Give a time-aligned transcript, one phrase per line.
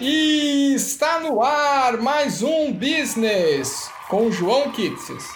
[0.00, 5.26] E está no ar mais um Business com João Kitses.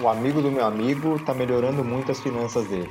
[0.00, 2.90] O amigo do meu amigo tá melhorando muito as finanças dele.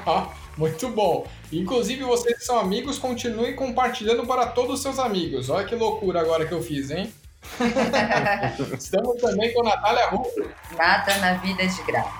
[0.58, 1.26] muito bom.
[1.50, 5.48] Inclusive, vocês que são amigos, continuem compartilhando para todos os seus amigos.
[5.48, 7.10] Olha que loucura agora que eu fiz, hein?
[8.78, 10.52] Estamos também com a Natália Rubio.
[10.76, 12.12] Nada na vida de graça.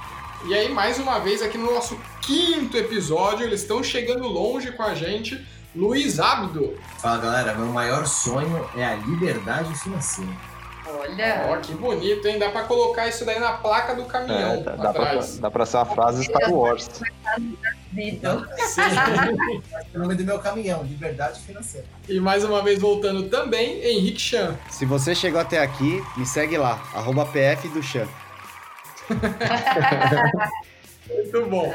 [0.47, 4.83] E aí, mais uma vez, aqui no nosso quinto episódio, eles estão chegando longe com
[4.83, 6.77] a gente Luiz Abdo.
[6.99, 10.33] Fala galera, meu maior sonho é a liberdade financeira.
[10.87, 11.47] Olha.
[11.49, 12.39] Ó, que bonito, hein?
[12.39, 14.55] Dá pra colocar isso daí na placa do caminhão.
[14.55, 16.89] É, dá, dá, pra, dá pra ser uma frase Star Wars.
[17.95, 18.21] Sim.
[18.23, 21.87] É o nome do meu caminhão, liberdade financeira.
[22.09, 24.57] E mais uma vez voltando também, Henrique Chan.
[24.69, 28.09] Se você chegou até aqui, me segue lá, arroba PF do Chan.
[31.09, 31.75] Muito bom.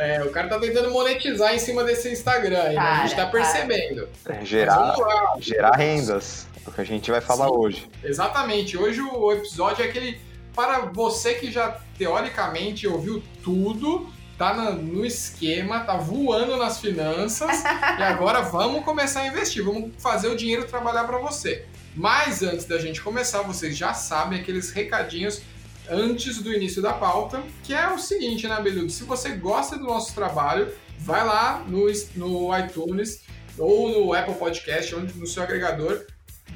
[0.00, 2.80] É, o cara tá tentando monetizar em cima desse Instagram, aí, né?
[2.80, 4.08] a gente tá percebendo.
[4.26, 4.94] É, gerar,
[5.38, 7.90] gerar rendas, é o que a gente vai falar Sim, hoje.
[8.02, 8.78] Exatamente.
[8.78, 10.18] Hoje o episódio é aquele
[10.54, 17.62] para você que já teoricamente ouviu tudo, tá no esquema, tá voando nas finanças
[17.98, 21.66] e agora vamos começar a investir, vamos fazer o dinheiro trabalhar para você.
[21.94, 25.42] Mas antes da gente começar, vocês já sabem aqueles recadinhos
[25.90, 28.90] antes do início da pauta, que é o seguinte, né, Beludo?
[28.90, 33.22] Se você gosta do nosso trabalho, vai lá no, no iTunes
[33.58, 36.06] ou no Apple Podcast, onde no seu agregador,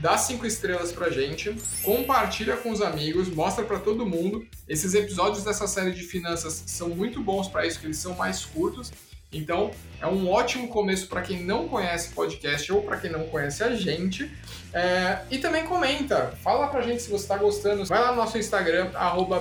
[0.01, 4.47] dá cinco estrelas pra gente, compartilha com os amigos, mostra para todo mundo.
[4.69, 8.45] Esses episódios dessa série de finanças são muito bons para isso, que eles são mais
[8.45, 8.93] curtos.
[9.35, 13.65] Então, é um ótimo começo para quem não conhece podcast ou para quem não conhece
[13.65, 14.31] a gente.
[14.73, 17.85] É, e também comenta, fala pra gente se você está gostando.
[17.85, 18.91] Vai lá no nosso Instagram,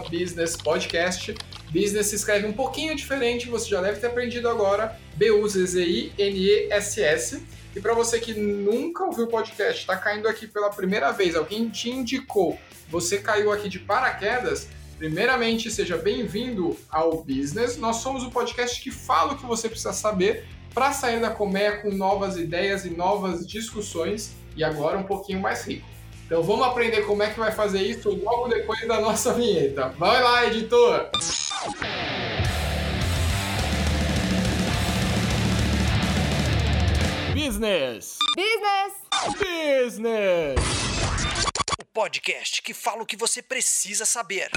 [0.09, 1.35] businesspodcast.
[1.71, 4.99] Business se escreve um pouquinho diferente, você já deve ter aprendido agora.
[5.15, 6.13] B-U-Z-Z-I-N-E-S-S.
[7.75, 11.69] E para você que nunca ouviu o podcast, está caindo aqui pela primeira vez, alguém
[11.69, 14.67] te indicou, você caiu aqui de paraquedas,
[14.97, 17.77] Primeiramente, seja bem-vindo ao Business.
[17.77, 21.81] Nós somos o podcast que fala o que você precisa saber para sair da colmeia
[21.81, 25.85] com novas ideias e novas discussões e agora um pouquinho mais rico.
[26.25, 29.89] Então vamos aprender como é que vai fazer isso logo depois da nossa vinheta.
[29.97, 31.09] Vai lá, editor!
[37.33, 38.17] Business!
[38.35, 38.93] Business!
[39.37, 40.92] Business!
[41.93, 44.49] Podcast que fala o que você precisa saber.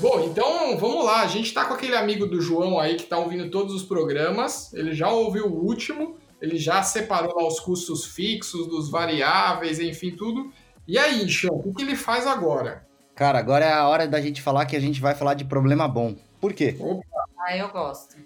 [0.00, 1.20] Bom, então vamos lá.
[1.20, 4.74] A gente está com aquele amigo do João aí que está ouvindo todos os programas.
[4.74, 10.10] Ele já ouviu o último, ele já separou lá os custos fixos, dos variáveis, enfim,
[10.10, 10.52] tudo.
[10.88, 12.84] E aí, Chão, o que ele faz agora?
[13.14, 15.86] Cara, agora é a hora da gente falar que a gente vai falar de problema
[15.86, 16.16] bom.
[16.40, 16.76] Por quê?
[16.80, 17.04] Opa.
[17.38, 18.16] Ah, eu gosto.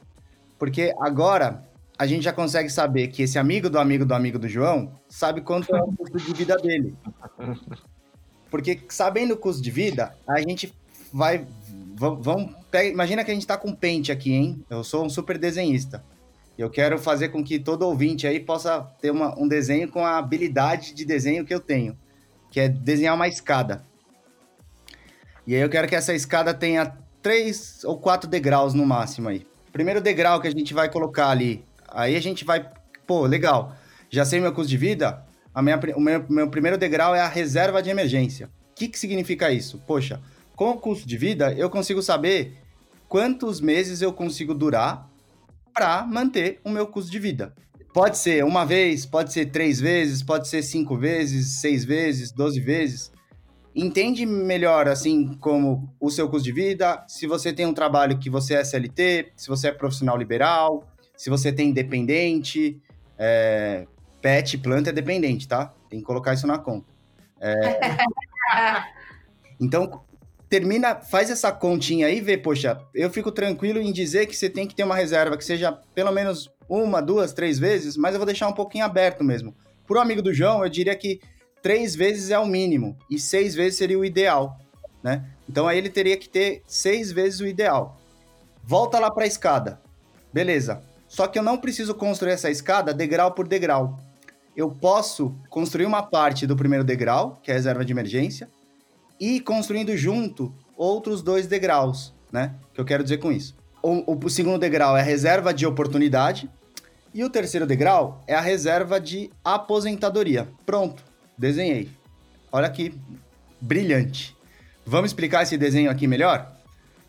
[0.59, 1.66] Porque agora
[1.99, 5.41] a gente já consegue saber que esse amigo do amigo do amigo do João sabe
[5.41, 6.95] quanto é o custo de vida dele.
[8.51, 10.73] Porque sabendo o custo de vida, a gente
[11.13, 11.47] vai.
[11.99, 14.65] Vamos, pega, imagina que a gente está com pente aqui, hein?
[14.69, 16.05] Eu sou um super desenhista.
[16.59, 20.19] Eu quero fazer com que todo ouvinte aí possa ter uma, um desenho com a
[20.19, 21.97] habilidade de desenho que eu tenho,
[22.51, 23.83] que é desenhar uma escada.
[25.47, 29.47] E aí eu quero que essa escada tenha três ou quatro degraus no máximo aí.
[29.73, 31.65] Primeiro degrau que a gente vai colocar ali
[31.97, 32.69] Aí a gente vai,
[33.07, 33.75] pô, legal.
[34.11, 35.25] Já sei meu custo de vida.
[35.55, 38.51] A minha, o meu, meu primeiro degrau é a reserva de emergência.
[38.71, 39.83] O que, que significa isso?
[39.87, 40.21] Poxa,
[40.55, 42.59] com o custo de vida, eu consigo saber
[43.09, 45.09] quantos meses eu consigo durar
[45.73, 47.55] para manter o meu custo de vida.
[47.95, 52.61] Pode ser uma vez, pode ser três vezes, pode ser cinco vezes, seis vezes, doze
[52.61, 53.11] vezes.
[53.75, 58.29] Entende melhor, assim, como o seu custo de vida, se você tem um trabalho que
[58.29, 62.81] você é SLT, se você é profissional liberal, se você tem dependente,
[63.19, 63.87] é,
[64.21, 65.73] pet, planta é dependente, tá?
[65.89, 66.87] Tem que colocar isso na conta.
[67.41, 67.55] É,
[69.61, 70.03] então,
[70.49, 74.49] termina, faz essa continha aí e vê, poxa, eu fico tranquilo em dizer que você
[74.49, 78.19] tem que ter uma reserva que seja pelo menos uma, duas, três vezes, mas eu
[78.19, 79.55] vou deixar um pouquinho aberto mesmo.
[79.87, 81.21] Por um amigo do João, eu diria que
[81.63, 84.59] três vezes é o mínimo e seis vezes seria o ideal,
[85.03, 85.25] né?
[85.49, 87.97] Então aí ele teria que ter seis vezes o ideal.
[88.65, 89.81] Volta lá para a escada.
[90.33, 90.83] Beleza.
[91.17, 93.99] Só que eu não preciso construir essa escada degrau por degrau.
[94.55, 98.51] Eu posso construir uma parte do primeiro degrau, que é a reserva de emergência,
[99.19, 102.55] e construindo junto outros dois degraus, né?
[102.75, 103.57] Que eu quero dizer com isso.
[103.83, 106.51] O, o, segundo degrau é a reserva de oportunidade
[107.15, 110.47] e o terceiro degrau é a reserva de aposentadoria.
[110.67, 111.03] Pronto,
[111.39, 111.89] desenhei.
[112.53, 112.93] Olha que
[113.59, 114.37] brilhante.
[114.85, 116.53] Vamos explicar esse desenho aqui melhor?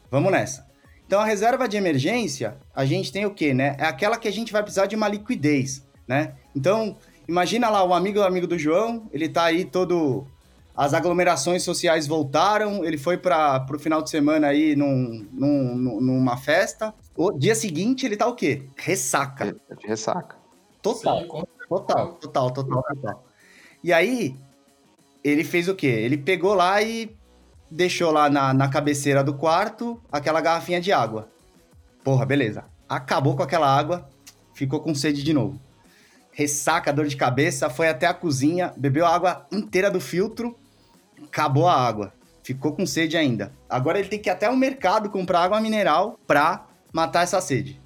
[0.10, 0.67] Vamos nessa.
[1.08, 3.76] Então a reserva de emergência, a gente tem o quê, né?
[3.80, 6.34] É aquela que a gente vai precisar de uma liquidez, né?
[6.54, 10.28] Então, imagina lá o amigo do amigo do João, ele tá aí todo
[10.76, 16.38] as aglomerações sociais voltaram, ele foi para o final de semana aí num, num, numa
[16.38, 16.94] festa.
[17.16, 18.64] O dia seguinte ele tá o quê?
[18.76, 19.56] Ressaca.
[19.80, 20.36] De ressaca.
[20.82, 21.22] Total.
[21.22, 21.28] Sim,
[21.68, 23.26] Total, total, total, total.
[23.84, 24.36] E aí,
[25.24, 25.88] ele fez o quê?
[25.88, 27.10] Ele pegou lá e
[27.70, 31.30] deixou lá na, na cabeceira do quarto aquela garrafinha de água.
[32.04, 32.66] Porra, beleza.
[32.88, 34.08] Acabou com aquela água,
[34.54, 35.60] ficou com sede de novo.
[36.32, 40.56] Ressaca, dor de cabeça, foi até a cozinha, bebeu a água inteira do filtro,
[41.24, 42.14] acabou a água.
[42.44, 43.52] Ficou com sede ainda.
[43.70, 47.82] Agora ele tem que ir até o mercado comprar água mineral pra matar essa sede.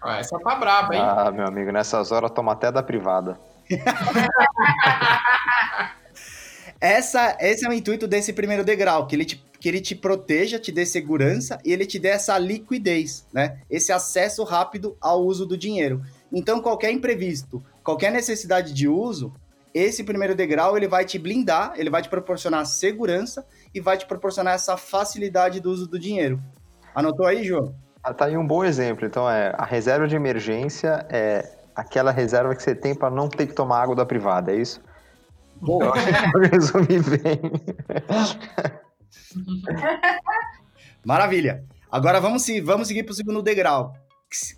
[0.00, 1.00] Ah, essa tá braba, hein?
[1.02, 3.40] Ah, meu amigo, nessas horas toma até da privada.
[6.80, 10.58] Essa, esse é o intuito desse primeiro degrau, que ele, te, que ele te proteja,
[10.58, 13.58] te dê segurança e ele te dê essa liquidez, né?
[13.70, 16.02] Esse acesso rápido ao uso do dinheiro.
[16.32, 19.32] Então, qualquer imprevisto, qualquer necessidade de uso,
[19.72, 24.06] esse primeiro degrau ele vai te blindar, ele vai te proporcionar segurança e vai te
[24.06, 26.40] proporcionar essa facilidade do uso do dinheiro.
[26.94, 27.74] Anotou aí, João?
[28.02, 29.06] Ah, Tá aí um bom exemplo.
[29.06, 33.46] Então, é a reserva de emergência é aquela reserva que você tem para não ter
[33.46, 34.80] que tomar água da privada, é isso?
[35.60, 35.92] Boa.
[36.34, 37.40] Eu resumi bem.
[41.04, 41.64] Maravilha.
[41.90, 43.94] Agora vamos, se- vamos seguir para o segundo degrau.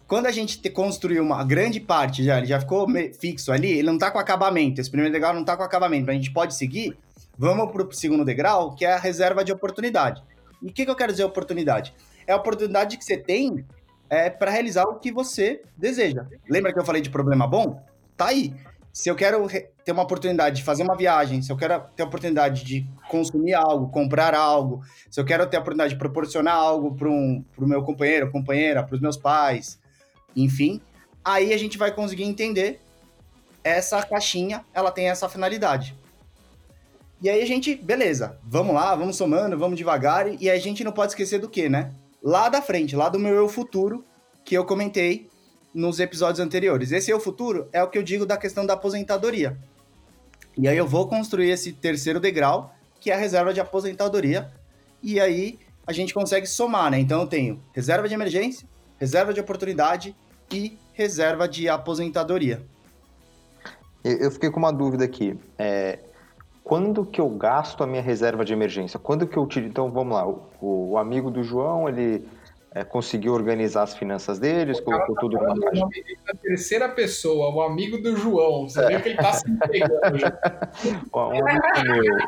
[0.06, 2.86] Quando a gente te- construiu uma grande parte, já, ele já ficou
[3.20, 4.80] fixo ali, ele não está com acabamento.
[4.80, 6.10] Esse primeiro degrau não está com acabamento.
[6.10, 6.96] A gente pode seguir.
[7.36, 10.22] Vamos para o segundo degrau, que é a reserva de oportunidade.
[10.62, 11.94] E o que, que eu quero dizer oportunidade?
[12.26, 13.64] É a oportunidade que você tem
[14.10, 16.26] é, para realizar o que você deseja.
[16.48, 17.80] Lembra que eu falei de problema bom?
[18.16, 18.52] Tá aí.
[18.92, 19.46] Se eu quero
[19.84, 23.54] ter uma oportunidade de fazer uma viagem, se eu quero ter a oportunidade de consumir
[23.54, 27.66] algo, comprar algo, se eu quero ter a oportunidade de proporcionar algo para um, o
[27.66, 29.78] meu companheiro, companheira, para os meus pais,
[30.34, 30.80] enfim,
[31.24, 32.80] aí a gente vai conseguir entender
[33.62, 35.96] essa caixinha, ela tem essa finalidade.
[37.20, 40.92] E aí a gente, beleza, vamos lá, vamos somando, vamos devagar, e a gente não
[40.92, 41.92] pode esquecer do que, né?
[42.22, 44.04] Lá da frente, lá do meu eu futuro,
[44.44, 45.27] que eu comentei
[45.78, 46.90] nos episódios anteriores.
[46.90, 49.56] Esse eu futuro é o que eu digo da questão da aposentadoria.
[50.56, 54.50] E aí eu vou construir esse terceiro degrau, que é a reserva de aposentadoria,
[55.00, 56.98] e aí a gente consegue somar, né?
[56.98, 58.66] Então eu tenho reserva de emergência,
[58.98, 60.16] reserva de oportunidade
[60.52, 62.60] e reserva de aposentadoria.
[64.02, 65.38] Eu fiquei com uma dúvida aqui.
[65.56, 66.00] É,
[66.64, 68.98] quando que eu gasto a minha reserva de emergência?
[68.98, 69.66] Quando que eu tiro?
[69.66, 70.26] Então, vamos lá.
[70.26, 72.26] O, o amigo do João, ele
[72.74, 75.80] é, conseguiu organizar as finanças deles, colocou tudo numa Falando o caixa.
[75.80, 78.68] nome dele na terceira pessoa, o amigo do João.
[78.68, 80.26] Você viu que ele tá se entregando
[81.14, 82.18] Um amigo meu,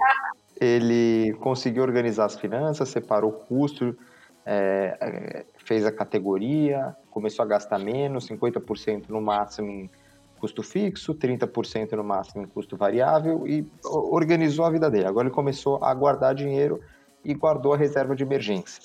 [0.61, 3.97] ele conseguiu organizar as finanças, separou o custo,
[4.45, 9.91] é, é, fez a categoria, começou a gastar menos, 50% no máximo em
[10.39, 15.07] custo fixo, 30% no máximo em custo variável e organizou a vida dele.
[15.07, 16.81] Agora ele começou a guardar dinheiro
[17.23, 18.83] e guardou a reserva de emergência.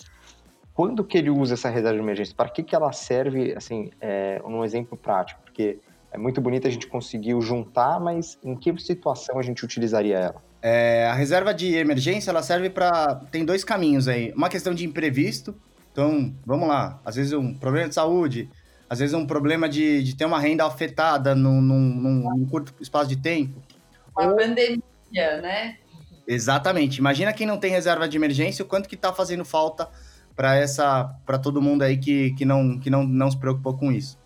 [0.76, 2.36] Quando que ele usa essa reserva de emergência?
[2.36, 5.40] Para que, que ela serve, assim, é, um exemplo prático?
[5.42, 5.80] Porque
[6.12, 10.44] é muito bonito a gente conseguiu juntar, mas em que situação a gente utilizaria ela?
[10.62, 14.34] É, a reserva de emergência, ela serve para tem dois caminhos aí.
[14.36, 15.56] Uma questão de imprevisto.
[15.94, 17.00] Então, vamos lá.
[17.06, 18.50] Às vezes um problema de saúde,
[18.90, 22.74] às vezes um problema de, de ter uma renda afetada num, num, num- num curto
[22.82, 23.64] espaço de tempo.
[24.18, 24.82] Uma pandemia,
[25.42, 25.78] né?
[26.28, 26.98] Exatamente.
[26.98, 29.88] Imagina quem não tem reserva de emergência, o quanto que tá fazendo falta
[30.36, 33.92] para essa para todo mundo aí que, que, não, que não, não se preocupou com
[33.92, 34.18] isso.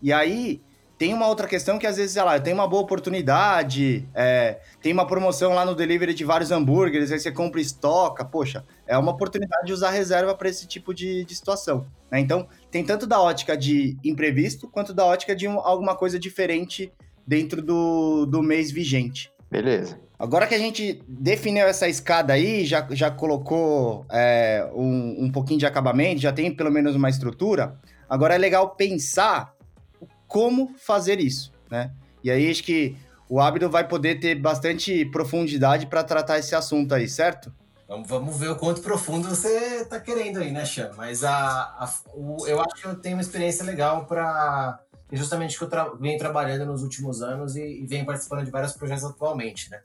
[0.00, 0.60] E aí
[0.96, 4.92] tem uma outra questão que às vezes, sei lá, tem uma boa oportunidade, é, tem
[4.92, 8.98] uma promoção lá no delivery de vários hambúrgueres, aí você compra e estoca, poxa, é
[8.98, 11.86] uma oportunidade de usar reserva para esse tipo de, de situação.
[12.10, 12.18] né?
[12.18, 16.92] Então, tem tanto da ótica de imprevisto, quanto da ótica de um- alguma coisa diferente
[17.24, 19.30] dentro do, do mês vigente.
[19.48, 20.00] Beleza.
[20.18, 25.60] Agora que a gente definiu essa escada aí, já, já colocou é, um, um pouquinho
[25.60, 29.54] de acabamento, já tem pelo menos uma estrutura, agora é legal pensar
[30.26, 31.92] como fazer isso, né?
[32.22, 32.96] E aí acho que
[33.28, 37.52] o Abdo vai poder ter bastante profundidade para tratar esse assunto aí, certo?
[38.06, 40.90] Vamos, ver o quanto profundo você tá querendo aí, né, Chan?
[40.96, 44.78] Mas a, a- o- eu acho que eu tenho uma experiência legal para
[45.16, 48.72] justamente que eu tra venho trabalhando nos últimos anos e, e venho participando de vários
[48.72, 49.80] projetos atualmente, né?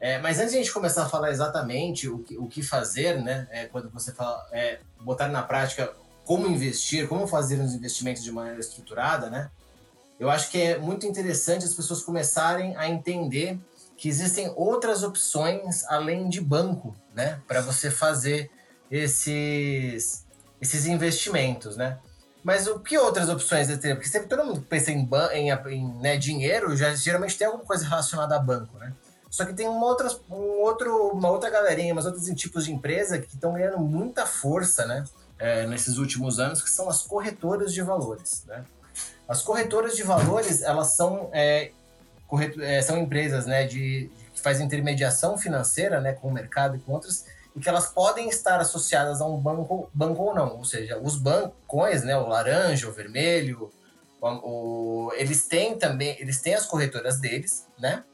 [0.00, 3.22] É, mas antes de a gente começar a falar exatamente o que, o que fazer,
[3.22, 3.46] né?
[3.50, 5.92] é, quando você fala é, botar na prática
[6.24, 9.50] como investir, como fazer os investimentos de maneira estruturada, né?
[10.18, 13.58] Eu acho que é muito interessante as pessoas começarem a entender
[13.96, 18.50] que existem outras opções além de banco, né, para você fazer
[18.90, 20.26] esses
[20.60, 21.98] esses investimentos, né?
[22.42, 23.96] Mas o que outras opções ele teria?
[23.96, 27.86] Porque sempre todo mundo pensa em, em, em né, dinheiro, já geralmente tem alguma coisa
[27.86, 28.92] relacionada a banco, né?
[29.30, 33.18] Só que tem uma outra, um outro, uma outra galerinha, umas outros tipos de empresa
[33.18, 35.04] que estão ganhando muita força, né?
[35.38, 38.64] É, nesses últimos anos, que são as corretoras de valores, né?
[39.28, 41.70] As corretoras de valores, elas são, é,
[42.60, 46.92] é, são empresas, né, de, que fazem intermediação financeira, né, com o mercado e com
[46.92, 50.56] outras, e que elas podem estar associadas a um banco, banco ou não.
[50.56, 53.70] Ou seja, os bancos, né, o laranja, o vermelho,
[54.20, 58.04] o, o, eles têm também, eles têm as corretoras deles, né?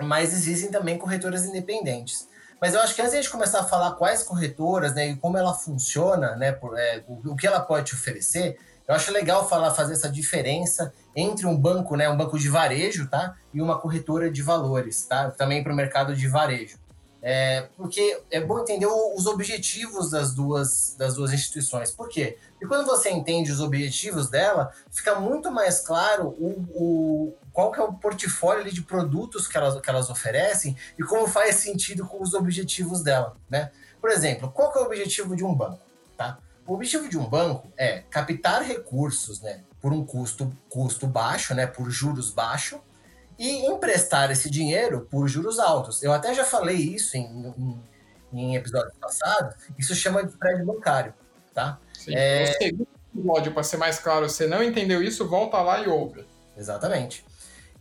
[0.00, 2.28] Mas existem também corretoras independentes.
[2.60, 5.16] Mas eu acho que antes de a gente começar a falar quais corretoras, né, e
[5.16, 8.58] como ela funciona, né, por, é, o, o que ela pode te oferecer,
[8.88, 13.08] eu acho legal falar, fazer essa diferença entre um banco, né, um banco de varejo,
[13.08, 16.78] tá, e uma corretora de valores, tá, também para o mercado de varejo.
[17.22, 21.90] É, porque é bom entender os objetivos das duas, das duas instituições.
[21.90, 22.38] Por quê?
[22.52, 27.80] Porque quando você entende os objetivos dela, fica muito mais claro o, o qual que
[27.80, 32.22] é o portfólio de produtos que elas, que elas oferecem e como faz sentido com
[32.22, 33.36] os objetivos dela.
[33.48, 33.70] Né?
[34.00, 35.80] Por exemplo, qual que é o objetivo de um banco?
[36.16, 36.38] Tá?
[36.66, 41.66] O objetivo de um banco é captar recursos né, por um custo, custo baixo, né,
[41.66, 42.80] por juros baixos,
[43.38, 46.02] e emprestar esse dinheiro por juros altos.
[46.02, 47.82] Eu até já falei isso em, em,
[48.32, 51.14] em episódios passados, isso chama de spread bancário,
[51.54, 51.78] tá?
[51.92, 52.44] Sim, é...
[52.44, 56.26] O segundo episódio, para ser mais claro, você não entendeu isso, volta lá e ouve.
[56.56, 57.24] Exatamente.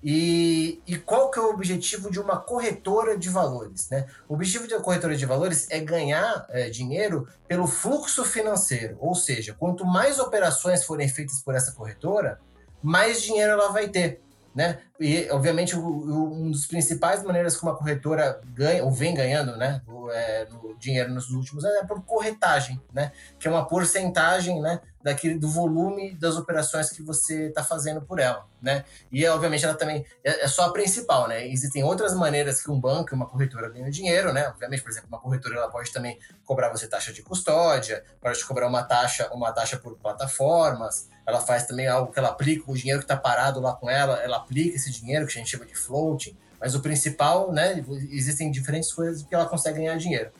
[0.04, 3.90] E, e, qual que é o objetivo de uma corretora de valores?
[3.90, 4.06] Né?
[4.30, 9.16] O objetivo de uma corretora de valores é ganhar é, dinheiro pelo fluxo financeiro, ou
[9.16, 12.40] seja, quanto mais operações forem feitas por essa corretora,
[12.84, 14.22] mais dinheiro ela vai ter
[14.56, 14.80] né?
[15.00, 19.58] E, obviamente, o, o, um dos principais maneiras que uma corretora ganha, ou vem ganhando,
[19.58, 23.12] né, o, é, no dinheiro nos últimos anos é por corretagem, né?
[23.40, 28.20] Que é uma porcentagem, né, daquele, do volume das operações que você está fazendo por
[28.20, 28.84] ela, né?
[29.12, 31.48] E, obviamente, ela também é, é, só a principal, né?
[31.48, 34.48] Existem outras maneiras que um banco e uma corretora ganham dinheiro, né?
[34.48, 38.46] Obviamente, por exemplo, uma corretora ela pode também cobrar você taxa de custódia, pode te
[38.48, 42.76] cobrar uma taxa, uma taxa por plataformas, ela faz também algo que ela aplica o
[42.76, 45.66] dinheiro que está parado lá com ela, ela aplica esse dinheiro que a gente chama
[45.66, 50.32] de floating, mas o principal, né, existem diferentes coisas que ela consegue ganhar dinheiro.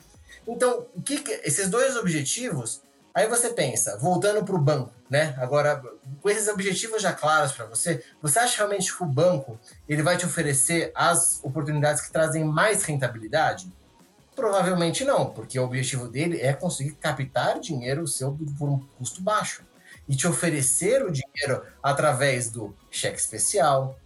[0.46, 2.82] Então, o que, que esses dois objetivos,
[3.14, 5.34] aí você pensa, voltando para o banco, né?
[5.38, 5.82] Agora,
[6.20, 10.16] com esses objetivos já claros para você, você acha realmente que o banco ele vai
[10.16, 13.72] te oferecer as oportunidades que trazem mais rentabilidade?
[14.34, 19.64] Provavelmente não, porque o objetivo dele é conseguir captar dinheiro seu por um custo baixo
[20.08, 23.98] e te oferecer o dinheiro através do cheque especial,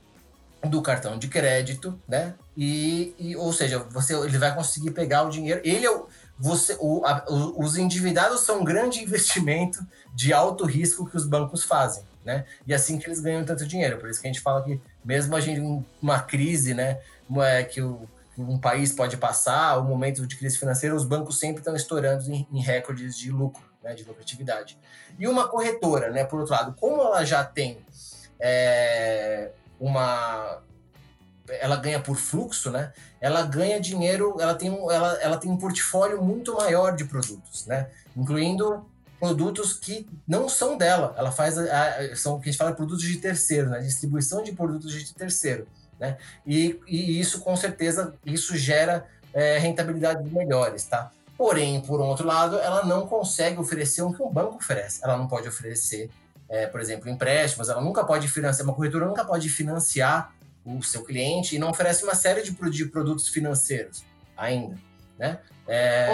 [0.68, 2.34] do cartão de crédito, né?
[2.56, 5.60] E, e ou seja, você ele vai conseguir pegar o dinheiro.
[5.64, 6.06] Ele é o,
[6.38, 11.64] você, o, a, os endividados são um grande investimento de alto risco que os bancos
[11.64, 12.44] fazem, né?
[12.66, 13.98] E assim que eles ganham tanto dinheiro.
[13.98, 15.60] Por isso que a gente fala que mesmo a gente
[16.02, 16.98] uma crise, né,
[17.42, 21.60] é que o, um país pode passar, o momento de crise financeira, os bancos sempre
[21.60, 24.78] estão estourando em, em recordes de lucro, né, de lucratividade.
[25.18, 27.78] E uma corretora, né, por outro lado, como ela já tem
[28.38, 29.50] é,
[29.80, 30.62] uma.
[31.48, 32.92] Ela ganha por fluxo, né?
[33.20, 37.66] Ela ganha dinheiro, ela tem, um, ela, ela tem um portfólio muito maior de produtos,
[37.66, 37.88] né?
[38.16, 38.86] Incluindo
[39.18, 41.14] produtos que não são dela.
[41.16, 43.80] Ela faz a, a, são o que a gente fala produtos de terceiro, né?
[43.80, 45.66] Distribuição de produtos de terceiro,
[45.98, 46.16] né?
[46.46, 49.58] E, e isso com certeza isso gera é,
[50.30, 51.10] melhores, tá?
[51.36, 55.00] Porém, por outro lado, ela não consegue oferecer o que um banco oferece.
[55.02, 56.10] Ela não pode oferecer,
[56.50, 61.04] é, por exemplo, empréstimos, ela nunca pode financiar, uma corretora nunca pode financiar o seu
[61.04, 62.52] cliente e não oferece uma série de
[62.86, 64.04] produtos financeiros
[64.36, 64.76] ainda,
[65.16, 65.38] né?
[65.68, 66.08] É...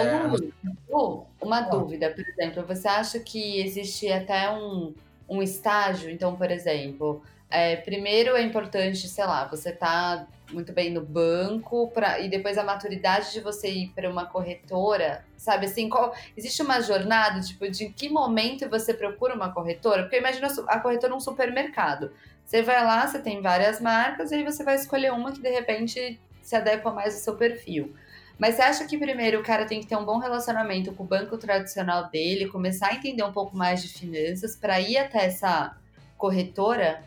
[0.87, 4.93] Ô, uma dúvida, por exemplo, você acha que existe até um,
[5.27, 10.91] um estágio, então, por exemplo, é, primeiro é importante, sei lá, você tá muito bem
[10.91, 15.89] no banco pra, e depois a maturidade de você ir para uma corretora, sabe assim,
[15.89, 20.03] qual, existe uma jornada, tipo, de que momento você procura uma corretora?
[20.03, 22.11] Porque imagina a corretora um supermercado.
[22.45, 25.49] Você vai lá, você tem várias marcas e aí você vai escolher uma que de
[25.49, 27.93] repente se adequa mais ao seu perfil.
[28.39, 31.07] Mas você acha que primeiro o cara tem que ter um bom relacionamento com o
[31.07, 35.75] banco tradicional dele, começar a entender um pouco mais de finanças para ir até essa
[36.17, 37.03] corretora?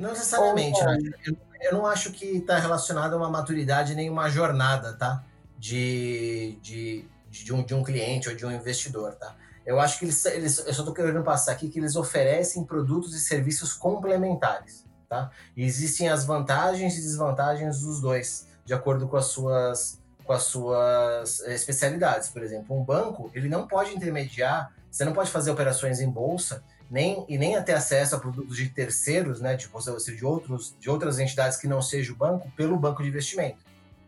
[0.00, 0.98] Não necessariamente, né?
[1.26, 5.22] eu, eu, não acho que está relacionado a uma maturidade nem uma jornada, tá?
[5.58, 9.36] De, de, de, um, de um cliente ou de um investidor, tá?
[9.66, 13.14] Eu acho que eles, eles eu só estou querendo passar aqui que eles oferecem produtos
[13.14, 15.30] e serviços complementares, tá?
[15.54, 20.44] E existem as vantagens e desvantagens dos dois, de acordo com as suas, com as
[20.44, 22.30] suas eh, especialidades.
[22.30, 26.64] Por exemplo, um banco, ele não pode intermediar, você não pode fazer operações em bolsa,
[26.90, 30.90] nem, e nem ter acesso a produtos de terceiros, né, tipo, seja, de, outros, de
[30.90, 33.58] outras entidades que não seja o banco, pelo banco de investimento.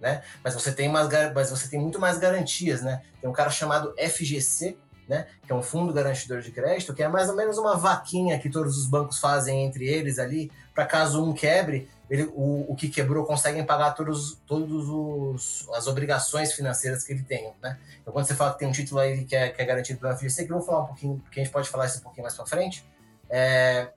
[0.01, 0.21] Né?
[0.43, 3.03] Mas você tem mais, mas você tem muito mais garantias, né?
[3.21, 4.77] Tem um cara chamado FGC,
[5.09, 5.29] né?
[5.47, 8.51] Que é um fundo garantidor de crédito, que é mais ou menos uma vaquinha que
[8.51, 12.89] todos os bancos fazem entre eles ali, para caso um quebre, ele, o, o que
[12.89, 17.79] quebrou conseguem pagar todos, todos os, as obrigações financeiras que ele tem, né?
[18.01, 20.17] Então, quando você fala que tem um título aí que é, que é garantido pela
[20.17, 22.25] FGC, que eu vou falar um pouquinho, porque a gente pode falar isso um pouquinho
[22.25, 22.85] mais para frente,
[23.31, 23.89] é,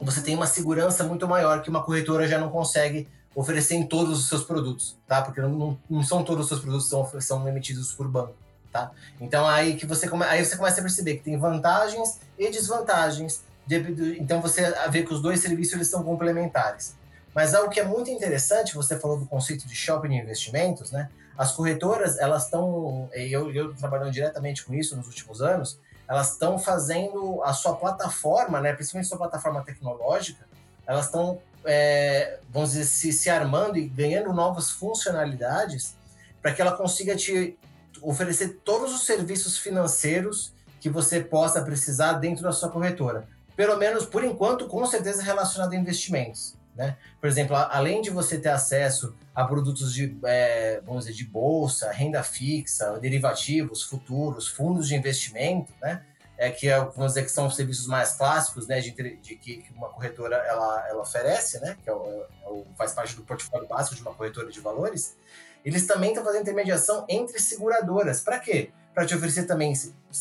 [0.00, 4.18] você tem uma segurança muito maior que uma corretora já não consegue oferecer em todos
[4.18, 5.22] os seus produtos, tá?
[5.22, 8.34] Porque não, não são todos os seus produtos que são, são emitidos por banco,
[8.72, 8.90] tá?
[9.20, 13.44] Então aí que você come, aí você começa a perceber que tem vantagens e desvantagens.
[13.64, 16.96] De, de, então você vê que os dois serviços eles são complementares.
[17.38, 21.08] Mas algo que é muito interessante, você falou do conceito de shopping de investimentos, né?
[21.36, 25.78] As corretoras, elas estão, eu, eu trabalhando diretamente com isso nos últimos anos,
[26.08, 30.48] elas estão fazendo a sua plataforma, né, principalmente sua plataforma tecnológica,
[30.84, 35.94] elas estão, é, vamos dizer, se, se armando e ganhando novas funcionalidades
[36.42, 37.56] para que ela consiga te
[38.02, 43.28] oferecer todos os serviços financeiros que você possa precisar dentro da sua corretora.
[43.54, 46.57] Pelo menos, por enquanto, com certeza relacionado a investimentos.
[46.78, 46.96] Né?
[47.20, 51.90] Por exemplo, além de você ter acesso a produtos de, é, vamos dizer, de bolsa,
[51.90, 56.04] renda fixa, derivativos, futuros, fundos de investimento, né?
[56.40, 59.64] É que é, vamos dizer que são os serviços mais clássicos, né, de, de que
[59.74, 63.66] uma corretora ela, ela oferece, né, que é o, é o, faz parte do portfólio
[63.66, 65.16] básico de uma corretora de valores.
[65.64, 68.20] Eles também estão fazendo intermediação entre seguradoras.
[68.20, 68.70] Para quê?
[68.94, 69.72] Para te oferecer também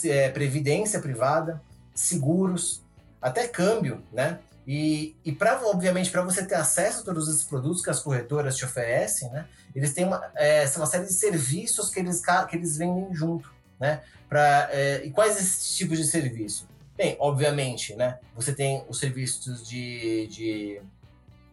[0.06, 1.62] é, previdência privada,
[1.94, 2.82] seguros,
[3.22, 4.40] até câmbio, né?
[4.68, 8.58] E, e para, obviamente, para você ter acesso a todos esses produtos que as corretoras
[8.58, 12.78] te oferecem, né, eles têm uma, é, uma série de serviços que eles, que eles
[12.78, 13.56] vendem junto.
[13.80, 16.68] Né, pra, é, e quais esses tipos de serviço?
[16.98, 20.82] Bem, obviamente, né, você tem os serviços de, de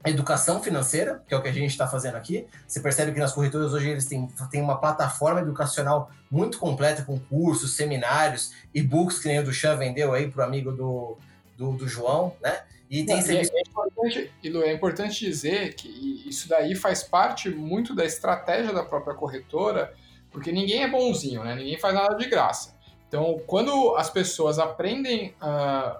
[0.04, 2.48] educação financeira, que é o que a gente está fazendo aqui.
[2.66, 7.16] Você percebe que nas corretoras hoje eles têm, têm uma plataforma educacional muito completa, com
[7.20, 11.16] cursos, seminários, e-books, que nem o do vendeu aí para o amigo do,
[11.56, 12.62] do, do João, né?
[12.90, 13.52] E tem serviço...
[13.54, 15.88] é, importante, Lu, é importante dizer que
[16.28, 19.94] isso daí faz parte muito da estratégia da própria corretora,
[20.30, 21.54] porque ninguém é bonzinho, né?
[21.54, 22.74] Ninguém faz nada de graça.
[23.08, 25.98] Então, quando as pessoas aprendem uh,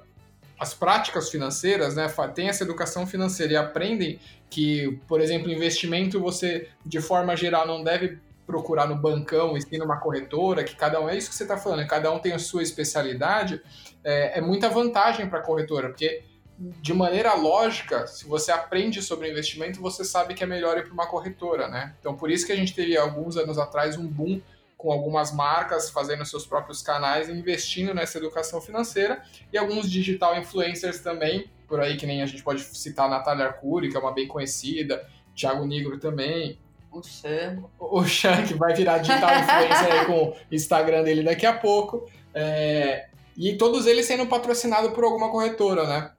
[0.58, 4.18] as práticas financeiras, né, tem essa educação financeira e aprendem
[4.50, 9.78] que, por exemplo, investimento você, de forma geral, não deve procurar no bancão e sim
[9.78, 12.38] numa corretora, que cada um, é isso que você está falando, cada um tem a
[12.38, 13.60] sua especialidade,
[14.02, 16.22] é, é muita vantagem para a corretora, porque
[16.58, 20.92] de maneira lógica, se você aprende sobre investimento, você sabe que é melhor ir para
[20.92, 21.94] uma corretora, né?
[21.98, 24.40] Então, por isso que a gente teve alguns anos atrás um boom
[24.76, 31.00] com algumas marcas fazendo seus próprios canais investindo nessa educação financeira e alguns digital influencers
[31.00, 34.12] também, por aí que nem a gente pode citar a Natália Arcuri, que é uma
[34.12, 36.58] bem conhecida, Thiago Negro também.
[36.94, 37.64] O Chan.
[37.78, 42.08] O Chan, que vai virar digital influencer com o Instagram dele daqui a pouco.
[42.32, 43.08] É...
[43.36, 46.12] E todos eles sendo patrocinados por alguma corretora, né?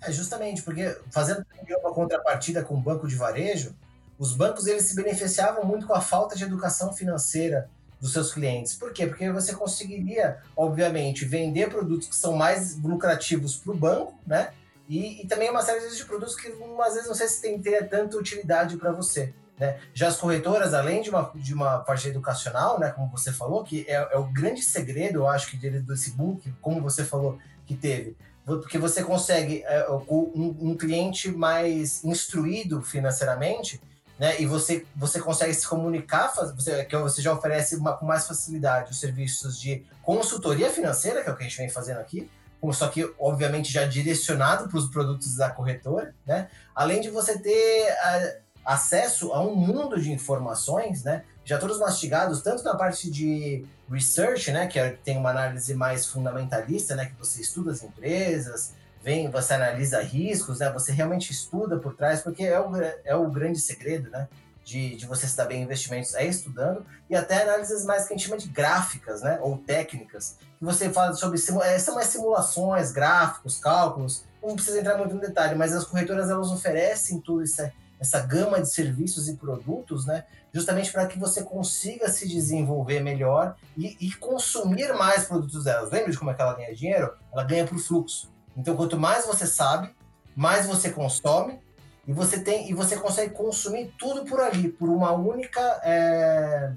[0.00, 1.44] É justamente porque fazendo
[1.82, 3.74] uma contrapartida com o banco de varejo,
[4.16, 7.68] os bancos eles se beneficiavam muito com a falta de educação financeira
[8.00, 8.74] dos seus clientes.
[8.74, 9.06] Por quê?
[9.06, 14.52] Porque você conseguiria, obviamente, vender produtos que são mais lucrativos para o banco, né?
[14.88, 16.48] E, e, também uma série de produtos que
[16.80, 19.34] às vezes não sei se tem ter tanta utilidade para você.
[19.58, 19.78] Né?
[19.92, 23.84] Já as corretoras, além de uma, de uma parte educacional, né, como você falou, que
[23.88, 28.16] é, é o grande segredo, eu acho, que desse book, como você falou, que teve,
[28.44, 33.80] porque você consegue é, um, um, cliente mais instruído financeiramente,
[34.18, 34.40] né?
[34.40, 38.90] E você, você consegue se comunicar, você, que você já oferece uma, com mais facilidade
[38.90, 42.28] os serviços de consultoria financeira, que é o que a gente vem fazendo aqui,
[42.72, 46.48] só que obviamente já direcionado para os produtos da corretora, né?
[46.74, 48.32] Além de você ter a,
[48.68, 51.24] acesso a um mundo de informações, né?
[51.42, 54.66] Já todos mastigados, tanto na parte de research, né?
[54.66, 57.06] Que é, tem uma análise mais fundamentalista, né?
[57.06, 60.70] Que você estuda as empresas, vem, você analisa riscos, né?
[60.70, 62.70] Você realmente estuda por trás, porque é o,
[63.06, 64.28] é o grande segredo, né?
[64.62, 68.16] De, de você dar bem em investimentos é estudando, e até análises mais que a
[68.18, 69.38] gente chama de gráficas, né?
[69.40, 74.98] Ou técnicas, que você fala sobre, é, são mais simulações, gráficos, cálculos, não precisa entrar
[74.98, 77.62] muito no detalhe, mas as corretoras elas oferecem tudo isso
[78.00, 80.24] essa gama de serviços e produtos, né?
[80.52, 85.90] Justamente para que você consiga se desenvolver melhor e, e, consumir mais produtos delas.
[85.90, 87.12] Lembra de como é que ela ganha dinheiro?
[87.32, 88.30] Ela ganha por fluxo.
[88.56, 89.94] Então, quanto mais você sabe,
[90.34, 91.60] mais você consome
[92.06, 96.72] E você tem e você consegue consumir tudo por ali, por uma única, é,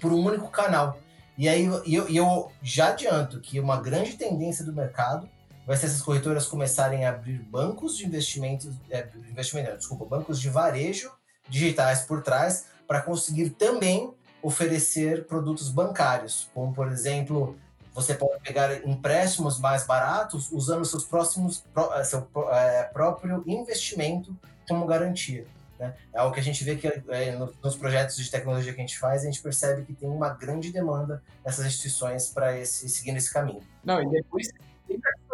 [0.00, 0.98] por um único canal.
[1.36, 5.28] E aí eu, eu já adianto que uma grande tendência do mercado
[5.66, 10.48] vai ser essas corretoras começarem a abrir bancos de investimentos, é, investimento, desculpa, bancos de
[10.48, 11.12] varejo
[11.48, 17.56] digitais por trás para conseguir também oferecer produtos bancários, como por exemplo,
[17.94, 24.36] você pode pegar empréstimos mais baratos usando seus próximos eh, seu é, próprio investimento
[24.68, 25.46] como garantia.
[25.78, 25.94] Né?
[26.12, 28.98] É algo que a gente vê que é, nos projetos de tecnologia que a gente
[28.98, 33.32] faz, a gente percebe que tem uma grande demanda dessas instituições para esse, seguir esse
[33.32, 33.62] caminho.
[33.84, 34.48] Não, e depois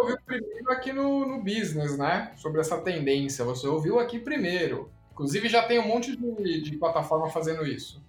[0.01, 2.33] ouviu primeiro aqui no, no business, né?
[2.37, 3.45] Sobre essa tendência.
[3.45, 4.91] Você ouviu aqui primeiro.
[5.13, 8.03] Inclusive já tem um monte de, de plataforma fazendo isso.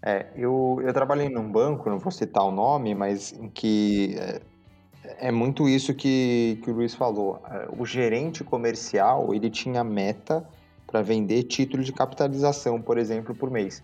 [0.00, 5.30] É, eu, eu trabalhei num banco, não vou citar o nome, mas que é, é
[5.30, 7.40] muito isso que, que o Luiz falou.
[7.48, 10.46] É, o gerente comercial, ele tinha meta
[10.86, 13.82] para vender título de capitalização, por exemplo, por mês.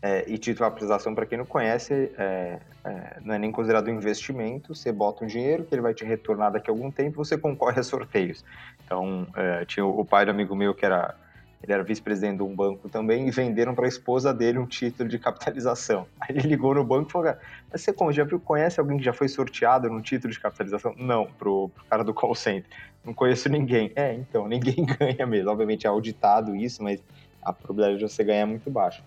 [0.00, 4.74] É, e capitalização, para quem não conhece, é, é, não é nem considerado um investimento.
[4.74, 7.80] Você bota um dinheiro que ele vai te retornar daqui a algum tempo você concorre
[7.80, 8.44] a sorteios.
[8.84, 11.14] Então, é, tinha o pai do amigo meu que era
[11.62, 15.08] ele era vice-presidente de um banco também, e venderam para a esposa dele um título
[15.08, 16.06] de capitalização.
[16.20, 17.34] Aí ele ligou no banco e falou:
[17.70, 20.94] Mas você já viu, conhece alguém que já foi sorteado num título de capitalização?
[20.96, 22.70] Não, pro, pro cara do call center.
[23.04, 23.90] Não conheço ninguém.
[23.96, 25.50] É, então, ninguém ganha mesmo.
[25.50, 27.02] Obviamente é auditado isso, mas
[27.42, 29.02] a probabilidade de você ganhar é muito baixa.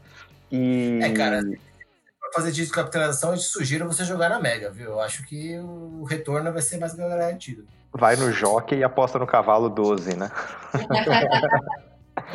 [0.52, 1.00] E...
[1.02, 4.92] É, cara, para fazer de capitalização, eu te sugiro você jogar na Mega, viu?
[4.92, 7.66] Eu acho que o retorno vai ser mais garantido.
[7.94, 10.32] Vai no jockey e aposta no cavalo 12, né?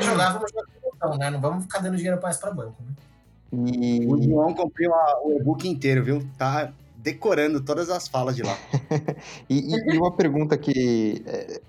[0.01, 0.67] jogar, vamos jogar
[1.01, 1.31] com né?
[1.31, 2.93] Não vamos ficar dando dinheiro mais para banco, né?
[3.53, 4.07] E...
[4.07, 6.29] O João comprou o e-book inteiro, viu?
[6.37, 8.57] Tá decorando todas as falas de lá.
[9.49, 11.61] e, e, uma pergunta que é,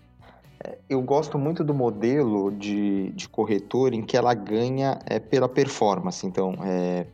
[0.89, 6.25] eu gosto muito do modelo de, de corretor em que ela ganha é, pela performance.
[6.25, 7.05] Então, é,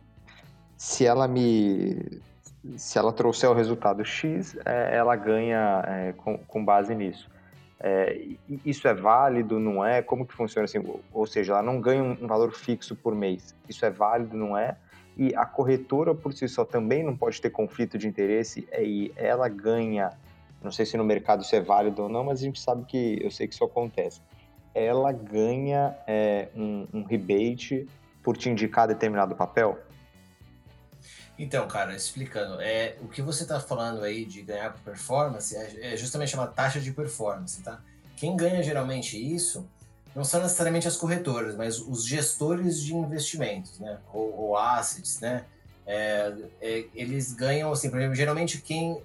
[0.76, 2.20] se ela me
[2.76, 7.30] se ela trouxer o resultado X, é, ela ganha é, com, com base nisso.
[7.78, 8.18] É,
[8.64, 10.00] isso é válido, não é?
[10.00, 10.82] Como que funciona assim?
[11.12, 13.54] Ou seja, ela não ganha um valor fixo por mês.
[13.68, 14.76] Isso é válido, não é?
[15.16, 19.48] E a corretora por si só também não pode ter conflito de interesse e ela
[19.48, 20.10] ganha,
[20.64, 23.18] não sei se no mercado isso é válido ou não, mas a gente sabe que,
[23.22, 24.20] eu sei que isso acontece.
[24.74, 27.86] Ela ganha é, um, um rebate
[28.22, 29.78] por te indicar determinado papel?
[31.38, 35.92] Então, cara, explicando, é, o que você está falando aí de ganhar por performance é,
[35.92, 37.80] é justamente uma taxa de performance, tá?
[38.16, 39.68] Quem ganha geralmente isso
[40.14, 43.98] não são necessariamente as corretoras, mas os gestores de investimentos, né?
[44.12, 45.44] Ou, ou assets, né?
[45.84, 49.02] É, é, eles ganham, assim, por exemplo, geralmente quem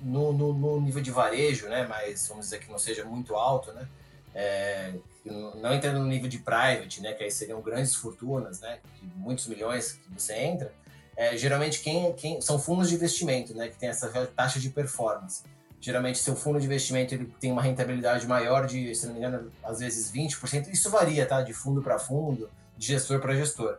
[0.00, 1.86] no, no, no, nível de varejo, né?
[1.86, 3.88] Mas vamos dizer que não seja muito alto, né?
[4.34, 7.12] É, não entrando no nível de private, né?
[7.12, 8.78] Que aí seriam grandes fortunas, né?
[9.16, 10.72] muitos milhões que você entra
[11.20, 15.42] é, geralmente quem, quem são fundos de investimento, né, que tem essa taxa de performance.
[15.78, 19.52] Geralmente, seu fundo de investimento ele tem uma rentabilidade maior de, se não me engano,
[19.62, 20.68] às vezes 20%.
[20.68, 21.42] Isso varia, tá?
[21.42, 23.76] De fundo para fundo, de gestor para gestor.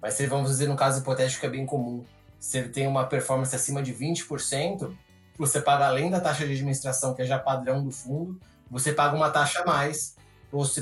[0.00, 2.04] Mas se vamos dizer um caso hipotético que é bem comum,
[2.38, 4.92] se ele tem uma performance acima de 20%,
[5.38, 9.16] você paga além da taxa de administração, que é já padrão do fundo, você paga
[9.16, 10.16] uma taxa a mais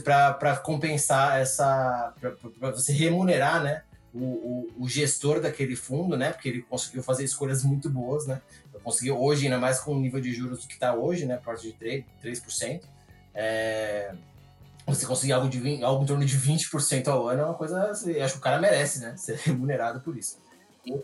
[0.02, 2.12] para compensar essa.
[2.60, 3.82] para você remunerar né,
[4.14, 6.32] o, o, o, gestor daquele fundo, né?
[6.32, 8.40] Porque ele conseguiu fazer escolhas muito boas, né?
[8.82, 11.38] Conseguiu hoje, ainda mais com o nível de juros que está hoje, né?
[11.38, 12.82] Parte de 3%, 3%
[13.34, 14.14] é,
[14.86, 17.90] você conseguir algo, de, algo em torno de 20% ao ano é uma coisa.
[17.90, 19.16] Assim, acho que o cara merece, né?
[19.16, 20.38] Ser remunerado por isso.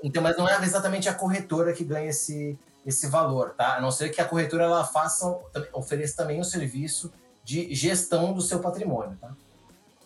[0.02, 3.76] Então, mas não é exatamente a corretora que ganha esse, esse valor, tá?
[3.76, 5.38] A não ser que a corretora ela faça,
[5.72, 7.12] ofereça também o um serviço
[7.44, 9.34] de gestão do seu patrimônio, tá?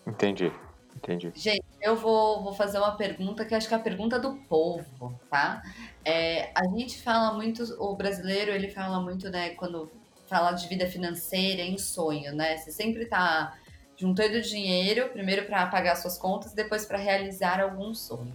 [0.07, 0.53] Entendi.
[0.97, 1.33] Entendi.
[1.35, 5.19] Gente, eu vou, vou fazer uma pergunta que acho que é a pergunta do povo,
[5.29, 5.63] tá?
[6.05, 9.91] É, a gente fala muito, o brasileiro, ele fala muito, né, quando
[10.27, 12.57] fala de vida financeira em sonho, né?
[12.57, 13.55] Você sempre tá
[13.97, 18.35] juntando dinheiro, primeiro para pagar suas contas, depois para realizar algum sonho.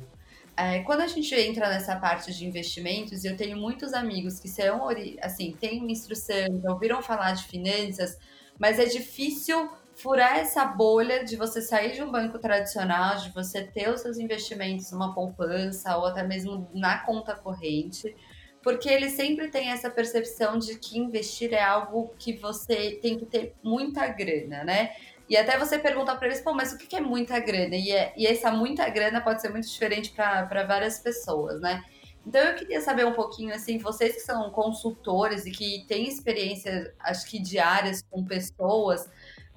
[0.61, 4.89] É, quando a gente entra nessa parte de investimentos, eu tenho muitos amigos que são,
[5.21, 8.17] assim, têm instrução, já ouviram falar de finanças,
[8.59, 13.63] mas é difícil furar essa bolha de você sair de um banco tradicional, de você
[13.63, 18.13] ter os seus investimentos numa poupança ou até mesmo na conta corrente,
[18.61, 23.25] porque ele sempre tem essa percepção de que investir é algo que você tem que
[23.25, 24.91] ter muita grana, né?
[25.29, 27.75] E até você pergunta para eles, pô, mas o que é muita grana?
[27.75, 31.83] E, é, e essa muita grana pode ser muito diferente para várias pessoas, né?
[32.25, 36.93] Então eu queria saber um pouquinho, assim, vocês que são consultores e que têm experiência,
[36.99, 39.07] acho que diárias com pessoas,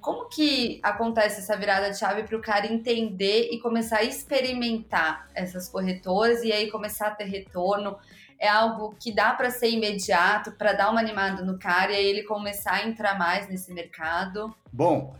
[0.03, 5.29] Como que acontece essa virada de chave para o cara entender e começar a experimentar
[5.33, 7.97] essas corretoras e aí começar a ter retorno?
[8.37, 12.05] É algo que dá para ser imediato, para dar uma animada no cara e aí
[12.05, 14.53] ele começar a entrar mais nesse mercado?
[14.73, 15.15] Bom,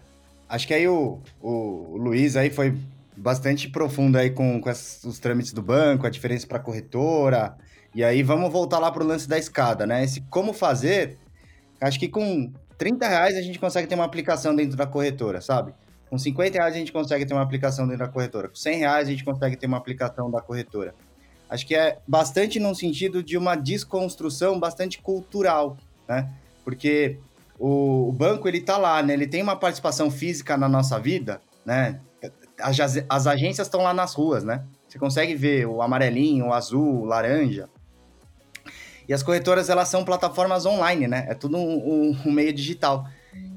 [0.53, 2.77] acho que aí o, o Luiz aí foi
[3.17, 7.57] bastante profundo aí com, com os trâmites do banco, a diferença para corretora.
[7.93, 10.03] E aí vamos voltar lá para o lance da escada, né?
[10.03, 11.17] Esse como fazer,
[11.81, 15.73] acho que com 30 reais a gente consegue ter uma aplicação dentro da corretora, sabe?
[16.07, 18.47] Com 50 reais a gente consegue ter uma aplicação dentro da corretora.
[18.47, 20.93] Com 100 reais a gente consegue ter uma aplicação da corretora.
[21.49, 26.31] Acho que é bastante no sentido de uma desconstrução bastante cultural, né?
[26.63, 27.17] Porque
[27.57, 29.13] o, o banco, ele tá lá, né?
[29.13, 31.99] Ele tem uma participação física na nossa vida, né?
[32.59, 32.77] As,
[33.09, 34.63] as agências estão lá nas ruas, né?
[34.87, 37.69] Você consegue ver o amarelinho, o azul, o laranja.
[39.07, 41.25] E as corretoras, elas são plataformas online, né?
[41.29, 43.05] É tudo um, um, um meio digital.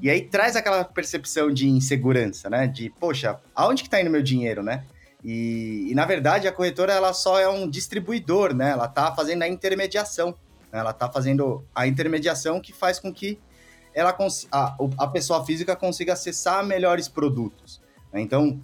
[0.01, 2.67] E aí traz aquela percepção de insegurança, né?
[2.67, 4.83] De, poxa, aonde que tá indo meu dinheiro, né?
[5.23, 8.71] E, e, na verdade a corretora ela só é um distribuidor, né?
[8.71, 10.35] Ela tá fazendo a intermediação.
[10.71, 10.79] Né?
[10.79, 13.39] Ela tá fazendo a intermediação que faz com que
[13.97, 14.15] ela
[14.51, 17.81] a, a pessoa física consiga acessar melhores produtos.
[18.13, 18.21] Né?
[18.21, 18.61] Então,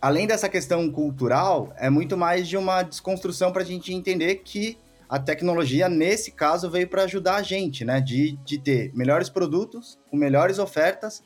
[0.00, 4.78] além dessa questão cultural, é muito mais de uma desconstrução para a gente entender que
[5.08, 8.00] a tecnologia, nesse caso, veio para ajudar a gente, né?
[8.00, 11.24] De, de ter melhores produtos, com melhores ofertas,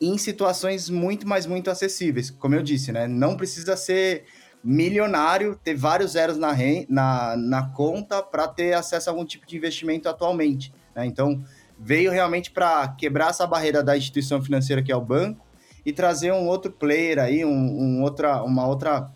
[0.00, 2.30] em situações muito, mais muito acessíveis.
[2.30, 3.08] Como eu disse, né?
[3.08, 4.26] Não precisa ser
[4.62, 6.54] milionário, ter vários zeros na,
[6.88, 10.72] na, na conta para ter acesso a algum tipo de investimento atualmente.
[10.94, 11.06] Né?
[11.06, 11.42] Então,
[11.80, 15.44] veio realmente para quebrar essa barreira da instituição financeira que é o banco
[15.84, 19.10] e trazer um outro player aí, um, um outra, uma outra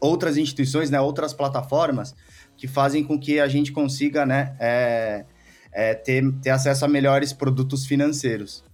[0.00, 2.14] outras instituições, né, outras plataformas
[2.56, 5.24] que fazem com que a gente consiga né, é,
[5.72, 8.64] é, ter, ter acesso a melhores produtos financeiros.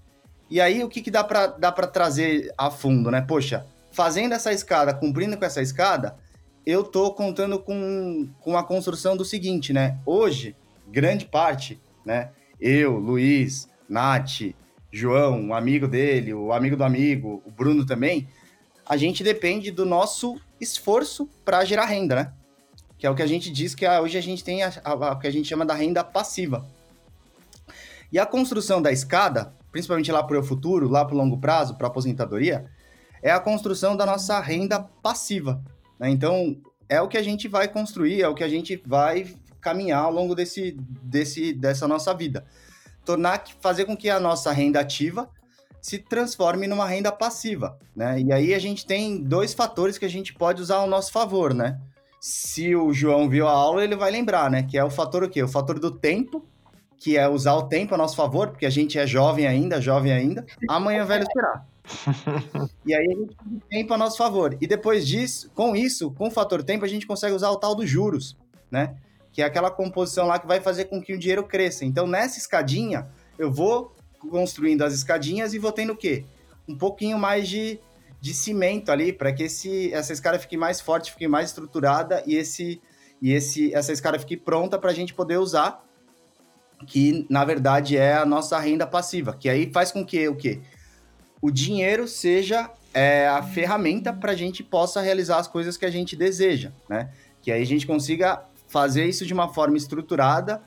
[0.51, 3.21] E aí, o que, que dá para dá trazer a fundo, né?
[3.21, 6.17] Poxa, fazendo essa escada, cumprindo com essa escada,
[6.65, 9.99] eu tô contando com, com a construção do seguinte, né?
[10.07, 10.57] Hoje,
[10.91, 12.31] grande parte, né?
[12.61, 14.55] Eu, Luiz, Nath,
[14.91, 18.29] João, um amigo dele, o amigo do amigo, o Bruno também,
[18.87, 22.33] a gente depende do nosso esforço para gerar renda, né?
[22.99, 25.27] que é o que a gente diz que hoje a gente tem a, a, que
[25.27, 26.67] a gente chama da renda passiva.
[28.11, 31.77] E a construção da escada, principalmente lá para o futuro, lá para o longo prazo,
[31.77, 32.67] para a aposentadoria,
[33.23, 35.63] é a construção da nossa renda passiva.
[35.99, 36.11] Né?
[36.11, 36.57] Então,
[36.89, 40.13] é o que a gente vai construir, é o que a gente vai caminhar ao
[40.13, 42.45] longo desse, desse, dessa nossa vida.
[43.05, 45.29] Tornar, fazer com que a nossa renda ativa
[45.81, 48.21] se transforme numa renda passiva, né?
[48.21, 51.55] E aí a gente tem dois fatores que a gente pode usar ao nosso favor,
[51.55, 51.79] né?
[52.21, 54.63] se o João viu a aula, ele vai lembrar, né?
[54.63, 55.43] Que é o fator o quê?
[55.43, 56.45] O fator do tempo,
[56.97, 60.13] que é usar o tempo a nosso favor, porque a gente é jovem ainda, jovem
[60.13, 60.45] ainda.
[60.69, 61.65] Amanhã velho será.
[62.85, 64.57] e aí a gente tem tempo a nosso favor.
[64.61, 67.75] E depois disso, com isso, com o fator tempo, a gente consegue usar o tal
[67.75, 68.37] dos juros,
[68.71, 68.97] né?
[69.33, 71.85] Que é aquela composição lá que vai fazer com que o dinheiro cresça.
[71.85, 73.95] Então, nessa escadinha, eu vou
[74.31, 76.25] construindo as escadinhas e vou tendo o quê?
[76.69, 77.81] Um pouquinho mais de
[78.21, 82.35] de cimento ali para que esse, essa escada fique mais forte, fique mais estruturada e
[82.35, 82.81] esse
[83.21, 85.85] e esse essa escada fique pronta para a gente poder usar,
[86.87, 90.61] que na verdade é a nossa renda passiva, que aí faz com que o que
[91.41, 95.91] o dinheiro seja é, a ferramenta para a gente possa realizar as coisas que a
[95.91, 97.11] gente deseja, né?
[97.41, 100.63] Que aí a gente consiga fazer isso de uma forma estruturada,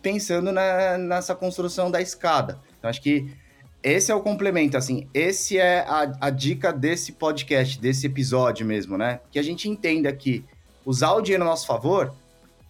[0.00, 2.60] pensando na, nessa construção da escada.
[2.78, 3.34] Então acho que
[3.82, 8.98] esse é o complemento, assim, esse é a, a dica desse podcast, desse episódio mesmo,
[8.98, 9.20] né?
[9.30, 10.44] Que a gente entenda que
[10.84, 12.12] usar o dinheiro a nosso favor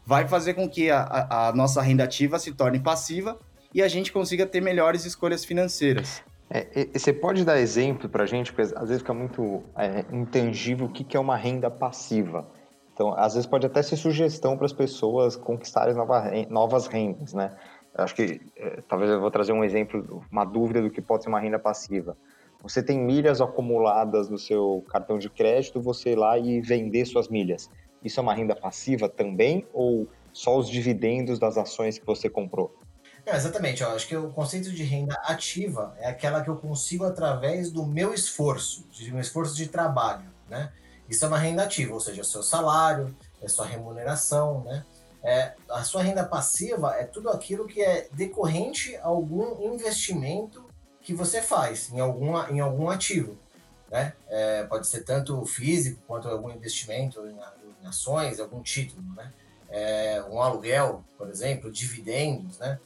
[0.07, 3.39] vai fazer com que a, a, nossa renda ativa se torne passiva
[3.75, 6.23] e a gente consiga ter melhores escolhas financeiras.
[6.49, 10.87] É, você pode dar exemplo para a gente, porque às vezes fica muito é, intangível
[10.87, 12.49] o que, que é uma renda passiva.
[13.01, 17.57] Então, às vezes pode até ser sugestão para as pessoas conquistarem nova, novas rendas, né?
[17.95, 21.31] acho que é, talvez eu vou trazer um exemplo, uma dúvida do que pode ser
[21.31, 22.15] uma renda passiva.
[22.63, 27.27] Você tem milhas acumuladas no seu cartão de crédito, você ir lá e vender suas
[27.27, 27.71] milhas.
[28.05, 32.79] Isso é uma renda passiva também ou só os dividendos das ações que você comprou?
[33.27, 33.83] Não, exatamente.
[33.83, 37.87] Eu acho que o conceito de renda ativa é aquela que eu consigo através do
[37.87, 40.71] meu esforço, de um esforço de trabalho, né?
[41.11, 44.87] Isso é uma renda ativa, ou seja, seu salário, é sua remuneração, né?
[45.23, 50.65] É, a sua renda passiva é tudo aquilo que é decorrente a algum investimento
[51.03, 53.37] que você faz em, alguma, em algum ativo.
[53.91, 54.15] Né?
[54.29, 57.37] É, pode ser tanto físico quanto algum investimento em,
[57.83, 59.03] em ações, algum título.
[59.15, 59.31] Né?
[59.69, 62.59] É, um aluguel, por exemplo, dividendos.
[62.59, 62.79] Né?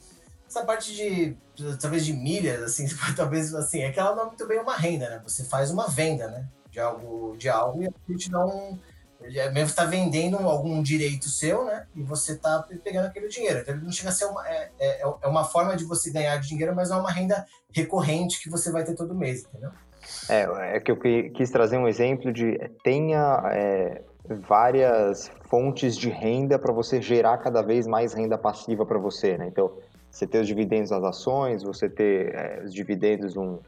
[0.54, 1.36] essa parte de,
[1.80, 5.10] talvez de milhas, assim, talvez, assim, é que ela não é muito bem uma renda,
[5.10, 5.20] né?
[5.24, 6.48] Você faz uma venda, né?
[6.74, 8.76] De algo, de algo e a gente um...
[9.22, 11.86] É, mesmo está vendendo algum direito seu, né?
[11.94, 13.60] E você está pegando aquele dinheiro.
[13.60, 14.46] Então, ele não chega a ser uma...
[14.48, 18.50] É, é, é uma forma de você ganhar dinheiro, mas é uma renda recorrente que
[18.50, 19.70] você vai ter todo mês, entendeu?
[20.28, 26.58] É, é que eu quis trazer um exemplo de tenha é, várias fontes de renda
[26.58, 29.46] para você gerar cada vez mais renda passiva para você, né?
[29.46, 29.72] Então,
[30.10, 33.60] você ter os dividendos das ações, você ter é, os dividendos de um,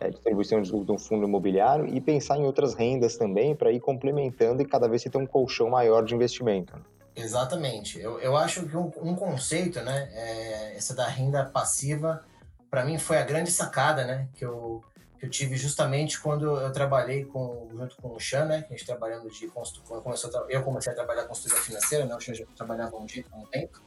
[0.00, 4.62] é, distribuição de, um fundo imobiliário e pensar em outras rendas também para ir complementando
[4.62, 6.74] e cada vez você ter um colchão maior de investimento.
[6.74, 6.82] Né?
[7.14, 8.00] Exatamente.
[8.00, 12.24] Eu, eu acho que um, um conceito, né, é, essa da renda passiva,
[12.70, 14.82] para mim foi a grande sacada, né, que eu,
[15.18, 18.76] que eu tive justamente quando eu trabalhei com, junto com o Chan, né, que a
[18.76, 20.02] gente trabalhando de construção,
[20.48, 23.44] eu comecei a trabalhar com construção financeira, né, o Chan já trabalhava um dia um
[23.44, 23.82] tempo,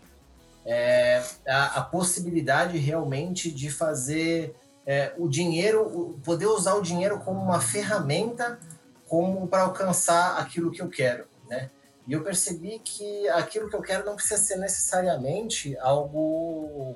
[0.66, 7.42] é, a, a possibilidade realmente de fazer é, o dinheiro, poder usar o dinheiro como
[7.42, 8.60] uma ferramenta
[9.08, 11.70] como para alcançar aquilo que eu quero, né?
[12.08, 16.96] E eu percebi que aquilo que eu quero não precisa ser necessariamente algo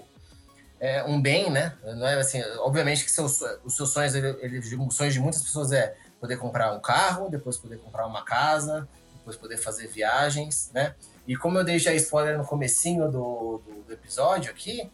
[0.80, 1.78] é, um bem, né?
[1.84, 5.42] Não é assim, obviamente que seus, os seus sonhos, ele, ele, os sonhos de muitas
[5.42, 10.72] pessoas é poder comprar um carro, depois poder comprar uma casa, depois poder fazer viagens,
[10.74, 10.96] né?
[11.28, 14.90] E como eu dei já spoiler no comecinho do, do, do episódio aqui,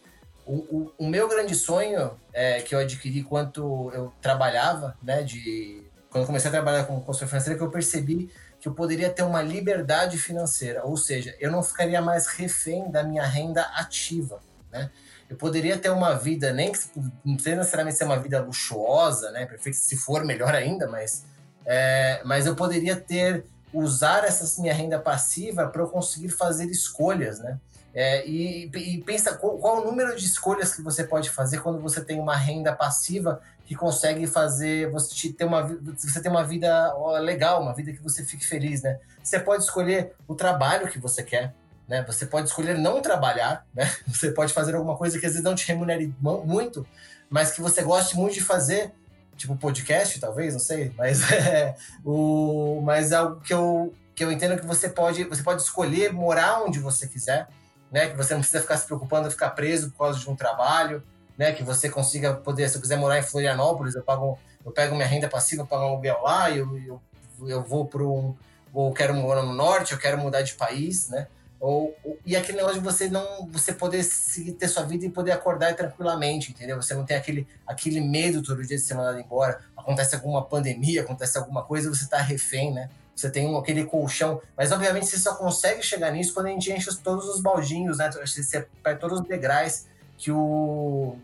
[0.45, 5.84] o, o, o, meu grande sonho é, que eu adquiri enquanto eu trabalhava, né, de
[6.10, 8.29] quando comecei a trabalhar com consultoria financeira, que eu percebi
[8.60, 13.03] que eu poderia ter uma liberdade financeira, ou seja, eu não ficaria mais refém da
[13.03, 14.39] minha renda ativa,
[14.71, 14.89] né?
[15.29, 16.79] Eu poderia ter uma vida, nem que
[17.25, 19.45] não precisa necessariamente ser uma vida luxuosa, né?
[19.45, 21.25] Perfeito, se for melhor ainda, mas
[21.65, 27.39] é, mas eu poderia ter usar essa minha renda passiva para eu conseguir fazer escolhas,
[27.39, 27.60] né?
[27.93, 31.79] É, e, e, pensa qual, qual, o número de escolhas que você pode fazer quando
[31.79, 35.62] você tem uma renda passiva que consegue fazer você ter uma,
[35.95, 38.99] você ter uma vida legal, uma vida que você fique feliz, né?
[39.21, 41.53] Você pode escolher o trabalho que você quer,
[41.88, 42.03] né?
[42.08, 43.89] Você pode escolher não trabalhar, né?
[44.08, 46.86] Você pode fazer alguma coisa que às vezes não te remunere muito,
[47.29, 48.91] mas que você goste muito de fazer,
[49.38, 54.32] tipo podcast, talvez, não sei, mas é o, mas é algo que eu que eu
[54.32, 57.47] entendo que você pode, você pode escolher morar onde você quiser
[57.93, 58.10] né?
[58.10, 61.03] Que você não precisa ficar se preocupando, ficar preso por causa de um trabalho,
[61.38, 61.53] né?
[61.53, 65.08] Que você consiga poder, se eu quiser morar em Florianópolis, eu pago, eu pego minha
[65.08, 67.01] renda passiva, pago um aluguel lá, eu, eu,
[67.47, 68.36] eu vou para um,
[68.73, 71.27] ou quero morar no norte, eu quero mudar de país, né?
[71.60, 75.10] Ou, ou, e aquele negócio de você não você poder seguir, ter sua vida e
[75.10, 76.82] poder acordar tranquilamente, entendeu?
[76.82, 79.62] Você não tem aquele, aquele medo todo dia de ser mandado embora.
[79.77, 82.89] Acontece alguma pandemia, acontece alguma coisa, você tá refém, né?
[83.15, 86.89] Você tem aquele colchão, mas obviamente você só consegue chegar nisso quando a gente enche
[86.97, 88.10] todos os baldinhos, né?
[88.12, 89.86] Você pega todos os degraus
[90.17, 91.15] que o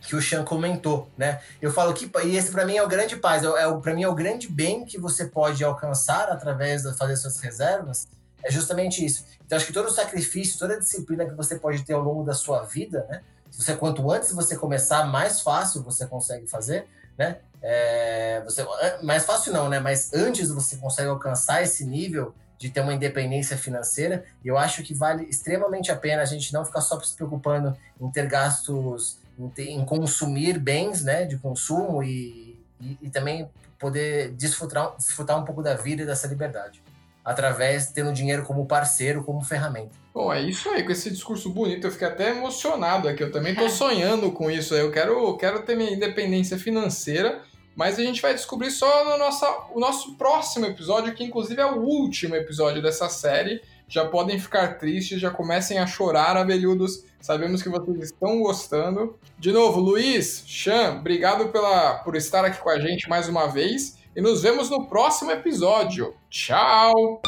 [0.00, 1.40] que o Chan comentou, né?
[1.60, 4.02] Eu falo que e esse para mim é o grande paz, é, é para mim
[4.02, 8.08] é o grande bem que você pode alcançar através de fazer suas reservas,
[8.42, 9.24] é justamente isso.
[9.46, 12.24] Então acho que todo o sacrifício, toda a disciplina que você pode ter ao longo
[12.24, 13.22] da sua vida, né?
[13.52, 17.38] Você quanto antes você começar, mais fácil você consegue fazer, né?
[17.62, 18.66] É, você,
[19.02, 19.78] mais fácil não, né?
[19.78, 24.94] Mas antes você consegue alcançar esse nível de ter uma independência financeira, eu acho que
[24.94, 29.48] vale extremamente a pena a gente não ficar só se preocupando em ter gastos, em,
[29.48, 35.44] ter, em consumir bens né, de consumo e, e, e, também poder desfrutar, desfrutar um
[35.44, 36.80] pouco da vida e dessa liberdade,
[37.24, 39.90] através de tendo dinheiro como parceiro, como ferramenta.
[40.14, 43.54] Bom, é isso aí, com esse discurso bonito, eu fiquei até emocionado aqui, eu também
[43.54, 47.42] estou sonhando com isso, eu quero, quero ter minha independência financeira,
[47.74, 51.66] mas a gente vai descobrir só no nossa, o nosso próximo episódio, que inclusive é
[51.66, 53.62] o último episódio dessa série.
[53.88, 57.04] Já podem ficar tristes, já comecem a chorar, abelhudos.
[57.20, 59.18] Sabemos que vocês estão gostando.
[59.38, 63.98] De novo, Luiz, Chan, obrigado pela, por estar aqui com a gente mais uma vez.
[64.14, 66.14] E nos vemos no próximo episódio.
[66.28, 67.22] Tchau!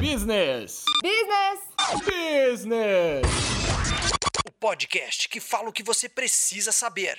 [0.00, 0.84] Business!
[1.02, 1.60] Business!
[2.04, 4.17] Business!
[4.60, 7.16] Podcast que fala o que você precisa saber.